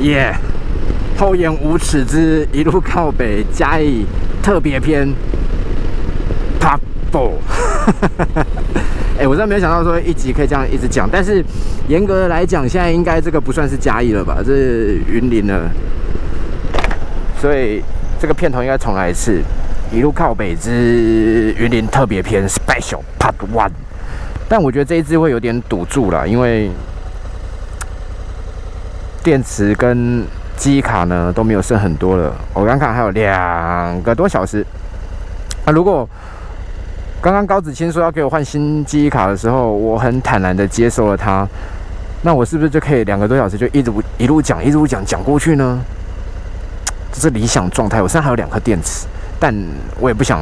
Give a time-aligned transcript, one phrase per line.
[0.00, 0.34] 耶！
[1.18, 4.04] 厚颜无耻之一路靠北嘉义
[4.42, 5.08] 特别篇
[6.60, 6.78] Top
[7.10, 7.32] Four。
[9.18, 11.42] 哎，我真的没有想到说一集可以这样一直讲，但是
[11.88, 14.42] 严格的来讲，现在应该这个不算是嘉义了吧？
[14.44, 15.70] 这是云林了，
[17.40, 17.82] 所以
[18.20, 19.40] 这个片头应该重来一次。
[19.90, 23.70] 一路靠北之云林特别篇 Special Part One，
[24.48, 26.70] 但我觉得这一支会有点堵住了，因为
[29.26, 30.24] 电池跟
[30.56, 32.32] 记忆卡呢都没有剩很多了。
[32.54, 34.64] 我刚看还有两个多小时。
[35.64, 36.08] 那如果
[37.20, 41.44] 刚刚高子清说要给我换新记忆卡的时候，我很坦然的接受了他，
[42.22, 45.80] 那我是不是就可以两个多小时就一直一路讲一路讲讲过去呢？
[47.12, 48.00] 这是理想状态。
[48.00, 49.08] 我身上还有两颗电池。
[49.40, 49.52] 但
[49.98, 50.40] 我也不想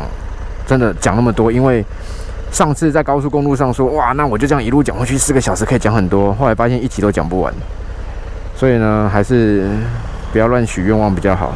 [0.67, 1.83] 真的讲那么多，因为
[2.53, 6.35] 上次在高速公路上说，哇，那我就这样一路讲过去，四个小时可以讲很多。
[6.35, 7.51] 后来发现一集都讲不完，
[8.57, 9.69] 所以呢，还是
[10.33, 11.55] 不要乱许愿望比较好。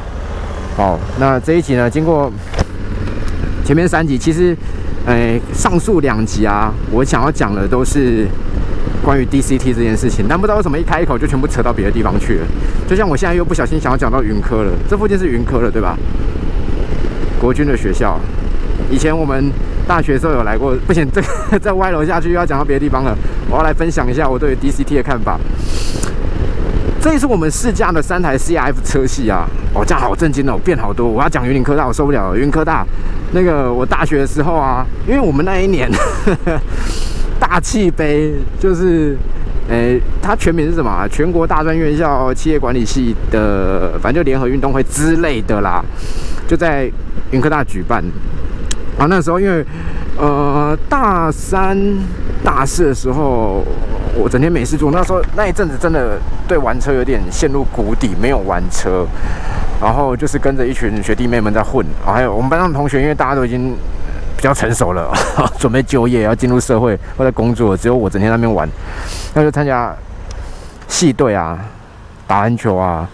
[0.77, 2.31] 好，那这一集呢，经过
[3.65, 4.57] 前面三集，其实，
[5.07, 8.27] 哎，上述两集啊，我想要讲的都是
[9.03, 12.47] 关于 DCT 这件事情，但不知道为什么一开口就全部扯到别的地方去了。
[12.89, 15.97] 就像我现在又不小心想要讲到云科了，这附近是云科了，对吧？
[17.41, 18.19] 国军的学校，
[18.91, 19.51] 以前我们
[19.87, 20.75] 大学时候有来过。
[20.87, 21.23] 不行，这
[21.59, 23.17] 再 歪楼下去又要讲到别的地方了。
[23.49, 25.39] 我要来分享一下我对 DCT 的看法。
[27.01, 29.47] 这也是我们试驾的三台 CF 车系啊！
[29.75, 31.09] 哦，这样好震惊哦，变好多。
[31.09, 32.39] 我要讲云林科大，我受不了了。
[32.39, 32.85] 云科大
[33.33, 35.89] 那个我大学的时候啊，因为我们那一年
[37.39, 39.17] 大气杯就是，
[39.69, 41.07] 诶，它全名是什么？
[41.09, 45.83] 全国大专院校企业管理系的，反正就联合运动会之类的啦，
[46.47, 46.91] 就在。
[47.31, 48.03] 云科大举办，
[48.97, 49.63] 啊，那时候因为，
[50.17, 51.77] 呃，大三、
[52.43, 53.63] 大四的时候，
[54.19, 54.91] 我整天没事做。
[54.91, 59.07] 那时候那一阵子真的对玩车有点陷入谷底，没有玩车，
[59.81, 61.85] 然后就是跟着一群学弟妹们在混。
[62.05, 63.77] 还有我们班上的同学，因为大家都已经
[64.37, 65.13] 比较成熟了，
[65.59, 68.69] 准备就业，要进入社会或者工作，只有我整天在那边玩。
[69.35, 69.95] 那就参加
[70.89, 71.59] 系队啊，
[72.27, 73.09] 打篮球啊，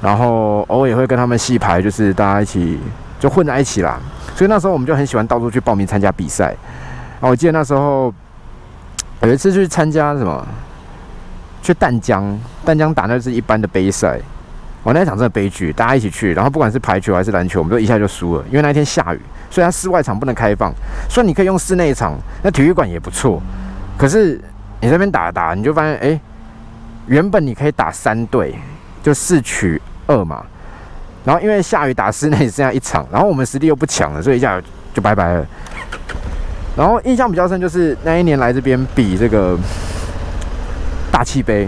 [0.00, 2.78] 然后偶尔也会跟他们系排，就是大家一起。
[3.18, 3.98] 就混在一起啦，
[4.34, 6.54] 所以那时候我们就很喜欢到处去报名参加比赛。
[7.18, 8.12] 啊，我记得那时候
[9.22, 10.46] 有一次去参加什么，
[11.62, 14.18] 去淡江，淡江打那是一般的杯赛。
[14.82, 20.72] 我那一场真的悲剧，大家一起去，然后不管是排球还是篮球，我们都一下就输了，因为那天下雨，所以它室外场不能开放。
[21.10, 23.42] 所以你可以用室内场，那体育馆也不错，
[23.98, 24.40] 可是
[24.80, 26.20] 你这边打打，你就发现，哎，
[27.06, 28.54] 原本你可以打三队，
[29.02, 30.44] 就四取二嘛。
[31.24, 34.62] 然后因为下雨打室内剩下一场，然后我们实力又不强了，所以一下
[34.94, 35.46] 就拜拜了。
[36.76, 39.56] 然后印象比较深就是那一年来这边比这个
[41.10, 41.66] 大气杯，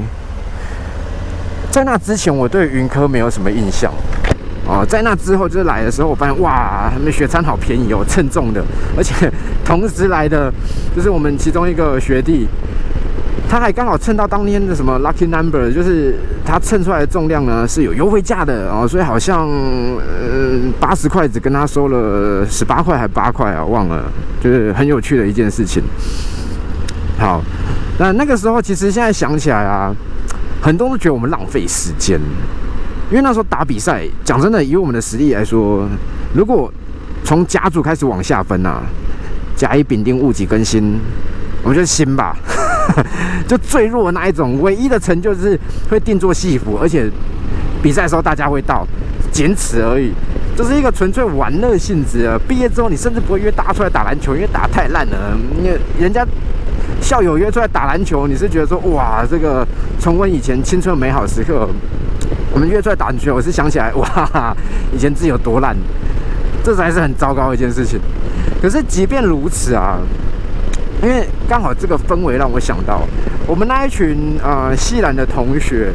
[1.71, 3.91] 在那之前我对云科没有什么印象
[4.67, 8.63] 哦，在那之后就是来的时候，我发现哇，他们雪餐好便宜哦，称重的，
[8.97, 9.33] 而且
[9.65, 10.53] 同时来的
[10.95, 12.47] 就是我们其中一个学弟。
[13.47, 24.04] 他还刚好蹭到当天的什么 lucky number，就是他蹭出来的重量呢是有优惠价的哦，所以好像呃八十块只跟他收了十八块还八块啊，忘了，
[24.41, 25.82] 就是很有趣的一件事情。
[27.19, 27.43] 好，
[27.99, 29.94] 那那个时候其实现在想起来啊，
[30.60, 32.20] 很多都觉得我们浪费时间，
[33.10, 35.88] 因为那时候打比赛，讲真的，以我们的实力来说，
[36.34, 36.72] 如果
[37.25, 38.82] 从甲组开始往下分啊，
[39.56, 41.00] 甲乙丙丁戊己庚辛，
[41.62, 42.37] 我觉得辛吧。
[43.47, 45.59] 就最弱的那一种，唯一的成就是
[45.91, 47.10] 会定做戏服，而且
[47.82, 48.87] 比赛的时候大家会到，
[49.31, 50.12] 仅此而已，
[50.56, 52.38] 这是一个纯粹玩乐性质的。
[52.49, 55.37] 毕业之后你甚至不会约大家出来打篮球，因为打太烂了。
[55.59, 56.26] 因为人家
[57.00, 59.66] 校友约出来打篮球，你是觉得说哇，这个
[60.00, 61.69] 重温以前青春美好时刻。
[62.53, 64.56] 我们约出来打篮球，我是想起来哇，
[64.93, 65.76] 以前自己有多烂，
[66.65, 68.00] 这才是很糟糕的一件事情。
[68.60, 69.99] 可是即便如此啊。
[71.00, 73.01] 因为刚好这个氛围让我想到，
[73.47, 75.91] 我们那一群呃西兰的同学，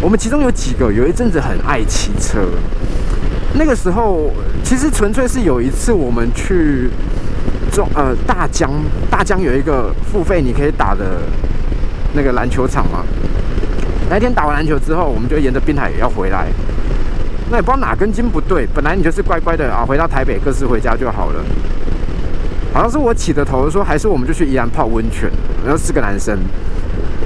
[0.00, 2.38] 我们其中有几个有一阵子很爱骑车。
[3.54, 4.30] 那个时候
[4.62, 6.88] 其实纯粹是有一次我们去
[7.72, 8.70] 中呃大江，
[9.10, 11.20] 大江有一个付费你可以打的
[12.14, 13.04] 那个篮球场嘛。
[14.08, 16.46] 那天打完篮球之后，我们就沿着滨海要回来。
[17.50, 21.44] 那也不知道哪根筋不对，本来你就是乖乖的啊，回到台北各自回家就好了。
[22.76, 25.30] 好像是我起的头，说还是我们就去宜兰泡温泉，
[25.64, 26.38] 然后四个男生，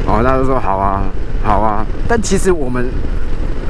[0.06, 1.02] 哦，大家都说好啊，
[1.43, 1.85] 好啊。
[2.06, 2.88] 但其实我们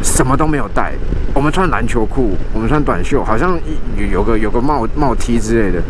[0.03, 0.93] 什么都没有带，
[1.33, 3.59] 我们穿篮球裤，我们穿短袖，好像
[3.97, 5.83] 有有个有个帽帽 T 之类的，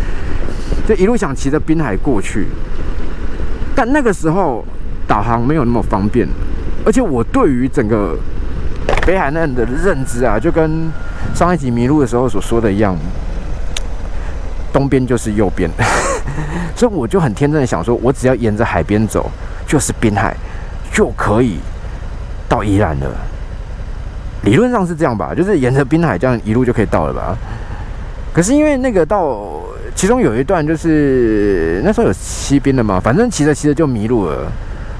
[0.87, 2.47] 就一路想骑着滨海过去。
[3.75, 4.65] 但那个时候
[5.09, 6.29] 导航没有那么方便，
[6.87, 8.17] 而且我对于整个
[9.05, 10.89] 北海岸的认知啊，就跟
[11.35, 12.97] 上一集迷路的时候所说的一样，
[14.73, 15.71] 东边就是右边，
[16.77, 19.31] 所以我就很天真的想说，我只要沿着海边走，
[19.67, 20.35] 就是滨海，
[20.93, 21.59] 就可以
[22.49, 23.07] 到宜兰了。
[24.43, 27.37] 理论上是这样吧，就是沿着滨海这样一路就可以到了吧。
[28.33, 29.61] 可是因为那个到
[29.95, 34.51] 其中有一段就是那时候有西滨的嘛，反正骑着骑着就迷路了。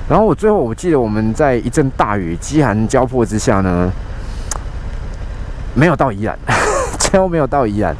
[0.09, 3.91] 然后我最后我记得我们在一阵大雨、饥寒交迫之下呢，
[5.75, 6.37] 没有到宜兰，
[6.99, 7.97] 最后没有到宜兰。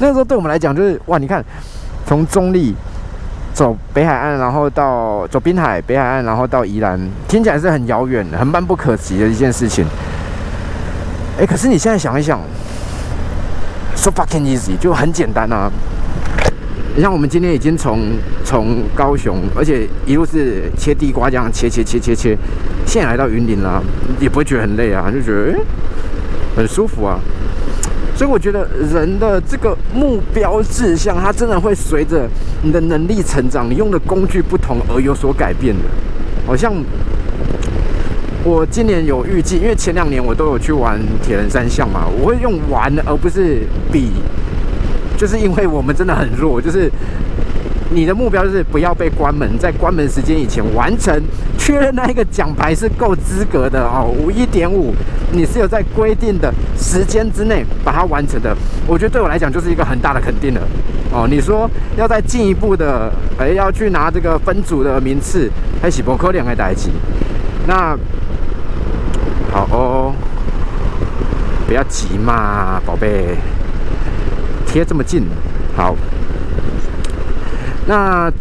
[0.00, 1.44] 那时候对我们来讲就是哇，你看
[2.06, 2.74] 从中立
[3.52, 6.98] 走北海岸，然后到走滨海北海岸，然后到宜兰，
[7.28, 9.84] 听起来是很遥远、很漫不可及的一件事情。
[11.38, 12.40] 哎，可是你现在想一想
[13.94, 15.70] ，so fucking easy，就很简单啊。
[16.96, 18.00] 你像我们今天已经从
[18.44, 22.36] 从高雄，而且一路是切地瓜这样切切切切切，
[22.86, 23.82] 现在来到云林了，
[24.18, 25.64] 也不会觉得很累啊，就觉得诶
[26.56, 27.20] 很舒服啊。
[28.20, 32.28] 所以我觉得人的这个目标志向，它真的会随着
[32.60, 35.84] 你的能力成长，你用的工具不同而有所改变的。
[36.46, 36.70] 好像
[38.44, 44.10] 我今年有预计，因为前两年我都有去玩铁人三项嘛，我会用玩而不是比。
[45.16, 46.92] 就是因为我们真的很弱，就是
[47.92, 51.20] 你的目标就是不要被关门，在关门时间以前完成，
[51.58, 54.94] 确认那一个奖牌是够资格的哦，五一点五，
[55.32, 58.56] 你是有在规定的时间之内把它完成的，
[58.86, 60.60] 我觉得对我来讲就是一个很大的肯定了
[61.12, 61.26] 哦。
[61.28, 65.50] 你说要再进一步的，哎，要去拿这个分组的名次，
[65.82, 66.90] 还是不可能的代志。
[67.66, 67.98] 那
[69.50, 70.14] 好哦，
[71.66, 73.36] 不要急嘛，宝贝。
[74.64, 75.24] 贴这么近，
[75.74, 75.96] 好。
[77.90, 78.32] 那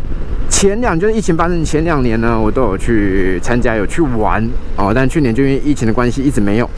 [0.48, 4.92] 前两就是疫情发生前两年呢，我都有去参加，有去玩哦。
[4.94, 6.70] 但去年就因为疫情的关系，一直没有。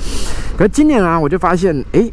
[0.58, 2.10] 可是今年啊，我就发现，哎，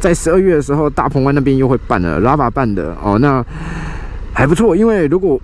[0.00, 3.44] 在十二月的时候，大鹏湾那边又会办了，Lava 办的哦，那
[4.32, 4.74] 还不错。
[4.74, 5.40] 因为如果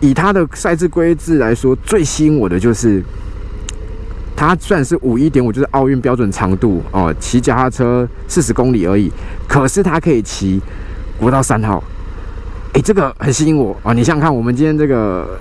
[0.00, 3.02] 以它的赛制规制来说，最吸引我的就是。
[4.34, 9.12] 它算是五一点五，就是奥运标准长度哦，骑脚踏车四十公里而已。
[9.46, 10.60] 可是它可以骑
[11.16, 11.80] 国道三号，
[12.74, 13.92] 哎，这个很吸引我啊！
[13.92, 15.38] 你想想看，我们今天这个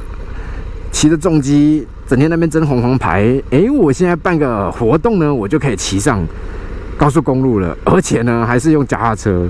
[0.91, 6.25] 骑着重机，整天那边争红黄牌，哎，我现在办个活动呢，我就可以骑上
[6.97, 9.49] 高速公路了，而且呢还是用脚踏车，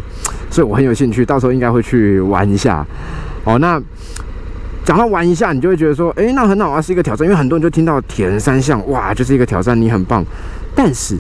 [0.50, 2.86] 所以我很有兴趣，到时候应该会去玩一下。
[3.44, 3.82] 哦，那。
[4.84, 7.24] 讲到玩一下，你就会觉得说，哎，那很好啊，是一个挑战。
[7.24, 10.26] 因为很多人就听到铁人三项，哇，就是一个挑战，你很棒。
[10.76, 11.16] 但是，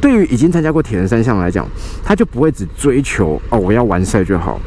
[0.00, 1.66] 对于已经参加过铁人三项来讲，
[2.04, 4.60] 他就不会只追求哦，我要完赛就好。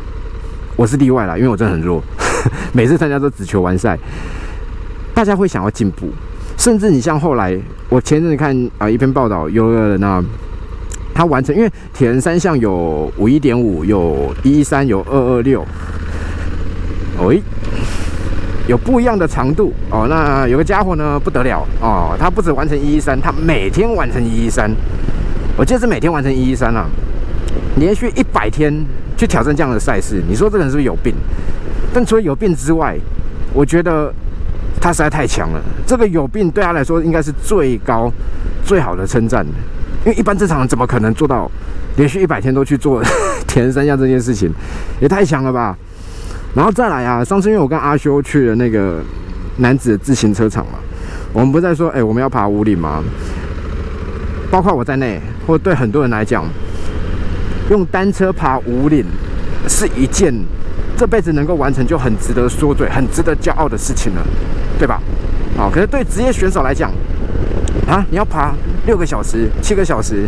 [0.80, 2.02] 我是例外啦，因为我真的很弱，
[2.72, 4.00] 每次参加都只求完赛。
[5.14, 6.08] 大家会想要进步，
[6.58, 7.54] 甚至你像后来，
[7.90, 10.24] 我前阵子看啊一篇报道，有个人呢，
[11.14, 15.68] 他完成，因为铁人三项有五一点五，有一三，有二二六，
[17.26, 17.42] 喂。
[18.70, 19.74] 有不一样的长度。
[19.90, 21.68] 哦，那有个家伙呢不得了。
[21.82, 24.72] 哦，他不止完成一一三，他每天完成一一三，
[25.58, 26.86] 我记得是每天完成一一三啊，
[27.78, 28.74] 连续一百天
[29.18, 31.14] 去挑战这样的赛事，你说这个人是不是有病？
[31.94, 32.96] 但除了有病之外，
[33.54, 34.14] 我觉得
[34.80, 35.62] 他实在太强了。
[35.86, 38.12] 这个有病对他来说应该是最高
[38.64, 39.46] 最好的称赞，
[40.06, 41.50] 因为一般正常人怎么可能做到
[41.98, 43.04] 连续一百天都去做
[43.48, 44.52] 铁人三项这件事情？
[45.00, 45.76] 也太强了吧！
[46.56, 47.24] 然后再来啊！
[47.24, 49.00] 上次因为我跟阿修去了那个
[49.58, 50.80] 男子的自行车场嘛，
[51.32, 53.04] 我们不在说，哎，我们要爬五岭吗？
[54.50, 56.44] 包括我在内，或对很多人来讲，
[57.70, 59.06] 用单车爬五岭
[59.68, 60.34] 是一件
[60.98, 64.22] 这辈子能够完成就很值得说嘴、很值得骄傲的事情了，
[64.78, 65.00] 对吧？
[65.56, 66.92] 好，可是对职业选手来讲，
[67.88, 68.54] 啊，你要爬
[68.86, 70.28] 六个小时、七个小时，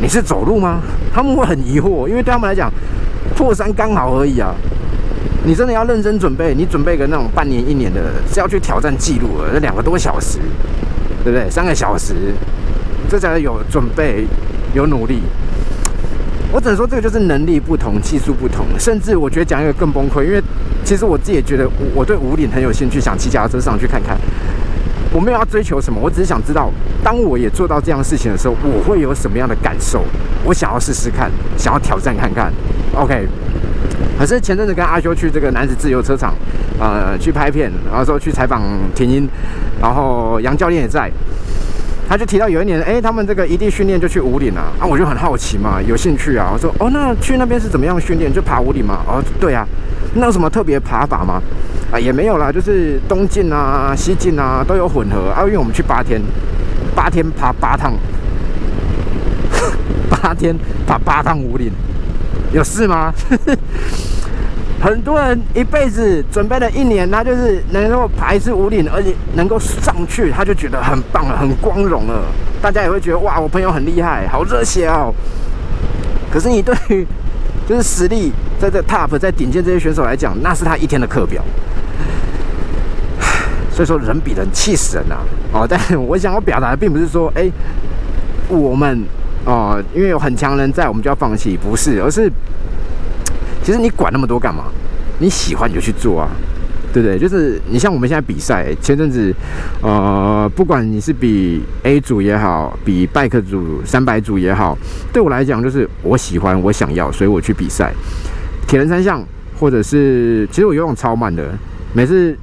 [0.00, 0.80] 你是走路吗？
[1.12, 2.72] 他们会很疑惑，因为对他们来讲，
[3.36, 4.54] 破山刚好而已啊。
[5.44, 8.00] 你真的要认真准备，你准备个那种半年、一年的，
[8.32, 10.38] 是要去挑战记录的，那两个多小时，
[11.22, 11.48] 对不对？
[11.48, 12.14] 三个小时，
[13.08, 14.26] 这才有准备、
[14.74, 15.20] 有努力。
[16.52, 18.66] 我只能说，这个就是能力不同、技术不同。
[18.78, 20.42] 甚至我觉得讲一个更崩溃，因为
[20.84, 24.16] 其实我自己也觉得我对五岭很有兴趣，想骑脚踏车上去看看。
[25.12, 26.70] 我没有要追求什么，我只是想知道，
[27.02, 30.04] 当我也做到这样事情的时候，我会有什么样的感受？
[30.44, 32.52] 我想要试试看，想要挑战看看。
[32.94, 33.26] OK。
[34.18, 36.34] 可是前阵子跟阿修去这个男子自由车场，
[36.80, 38.62] 呃，去拍片，然后说去采访
[38.94, 39.28] 田英，
[39.80, 41.08] 然后杨教练也在，
[42.08, 48.32] 他就提到有一年，哎，他们这个异地训练就去五岭啊，啊，我就很好奇嘛，有兴趣啊，我说，哦，那去那边是怎么样训练？
[48.32, 49.00] 就爬五岭嘛？
[49.06, 49.66] 哦，对啊，
[50.14, 51.42] 那有什么特别爬法吗？
[51.92, 56.18] 啊，也没有啦，就是东进啊、西进啊都有混合啊，因为我们去八天，
[56.94, 57.92] 八天爬八趟，
[60.08, 61.70] 八天爬八趟五岭，
[62.52, 63.12] 有事吗？
[64.80, 72.22] 很多人一辈子准备了一年，他就是能够爬一次五岭，而且能够上去，他就觉得很棒了，很光荣了。
[72.62, 75.12] 大家也会觉得哇，我朋友很厉害，好热血哦。
[76.30, 77.04] 可是你对于
[77.68, 81.42] 就是实力在这 top 在顶尖这些选手来讲，那是他一天的课表。
[83.72, 85.16] 所以说人比人气死人呐！
[85.52, 87.50] 哦，但是我想要表达的并不是说，哎，
[88.48, 89.04] 我们
[89.44, 92.30] 哦，因为有很强人在，我们就要放弃，不是，而是。
[93.68, 94.64] 其实你管那么多干嘛？
[95.18, 96.30] 你喜欢你就去做啊，
[96.90, 97.18] 对不对？
[97.18, 99.30] 就是你像我们现在比赛，前阵子，
[99.82, 104.74] 呃，不管你是比 A 组也好，比 bike 组、三百组也好，
[105.12, 107.92] 对我来讲就是我喜欢，我想要，所以我去比赛。
[108.66, 109.22] 铁人三项，
[109.60, 111.52] 或者是其实我游泳超慢的，
[111.92, 112.34] 每次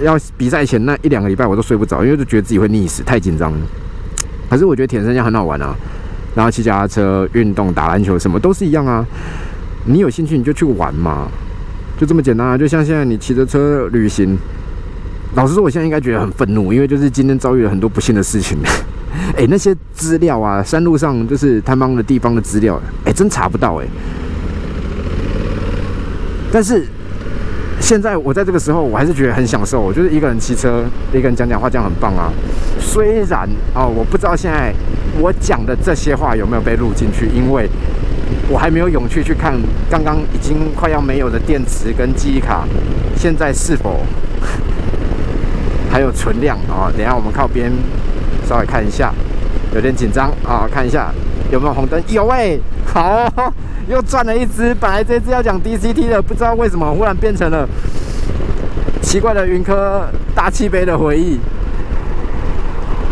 [0.00, 3.58] 要比赛前那一两个礼拜我都睡不着，因为就觉得自己会溺死，太紧张了。
[4.50, 5.76] 可是我觉得铁人三项很好玩啊，
[6.34, 9.06] 然后骑脚踏车、运动、打篮球什么都是一样啊。
[9.84, 11.26] 你有兴趣你就去玩嘛，
[11.98, 12.56] 就这么简单啊！
[12.56, 14.38] 就像现在你骑着车旅行，
[15.34, 18.56] 老实说，我现在应该觉得很愤怒，因为就是今天遭遇了很多不幸的事情。
[19.36, 23.86] 哎，那些资料啊，山路上就是他们的地方的资料，哎，真查不到哎。
[26.52, 26.86] 但是
[27.80, 32.32] 现在我在这个时候，我还是觉得很享受，我就是一个人骑车，一个人讲讲话，这样很棒啊。
[32.78, 34.72] 虽然啊，我不知道现在
[35.20, 37.68] 我讲的这些话有没有被录进去，因为。
[38.48, 39.54] 我还没有勇气去看
[39.90, 42.64] 刚刚已经快要没有的电池跟记忆卡，
[43.16, 44.00] 现在是否
[45.90, 46.90] 还有存量啊？
[46.96, 47.70] 等下我们靠边
[48.48, 49.12] 稍微看一下，
[49.74, 51.12] 有点紧张啊，看一下
[51.50, 53.30] 有没有红灯，有哎，好，
[53.88, 54.74] 又赚了一只。
[54.74, 57.68] 本来这只要讲 DCT 的，不知道为什么忽然变成了
[59.02, 61.38] 奇怪的云科大气杯的回忆。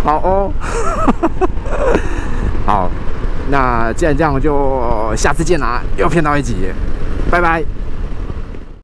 [0.02, 0.52] 好哦，
[3.50, 5.82] 那既然这样，就下次见啦！
[5.96, 6.54] 又骗到一集，
[7.30, 7.64] 拜拜。